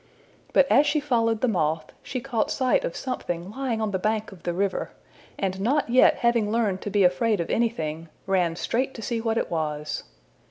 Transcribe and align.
But 0.51 0.65
as 0.71 0.87
she 0.87 0.99
followed 0.99 1.41
the 1.41 1.47
moth, 1.47 1.91
she 2.01 2.19
caught 2.21 2.49
sight 2.49 2.83
of 2.83 2.95
something 2.95 3.51
lying 3.51 3.79
on 3.79 3.91
the 3.91 3.99
bank 3.99 4.31
of 4.31 4.41
the 4.41 4.51
river, 4.51 4.89
and 5.37 5.61
not 5.61 5.91
yet 5.91 6.15
having 6.15 6.51
learned 6.51 6.81
to 6.81 6.89
be 6.89 7.03
afraid 7.03 7.39
of 7.39 7.51
anything, 7.51 8.09
ran 8.25 8.55
straight 8.55 8.95
to 8.95 9.03
see 9.03 9.21
what 9.21 9.37
it 9.37 9.51
was. 9.51 10.01